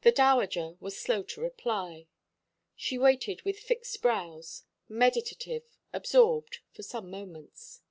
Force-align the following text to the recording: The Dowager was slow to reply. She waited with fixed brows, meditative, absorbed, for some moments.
The 0.00 0.12
Dowager 0.12 0.78
was 0.80 0.98
slow 0.98 1.22
to 1.24 1.42
reply. 1.42 2.06
She 2.74 2.96
waited 2.96 3.42
with 3.42 3.58
fixed 3.58 4.00
brows, 4.00 4.62
meditative, 4.88 5.64
absorbed, 5.92 6.60
for 6.72 6.82
some 6.82 7.10
moments. 7.10 7.82